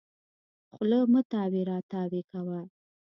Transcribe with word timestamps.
خوله 0.73 0.99
مه 1.11 1.21
تاوې 1.31 1.61
راو 1.69 1.83
تاوې 1.91 2.21
کوه. 2.31 2.59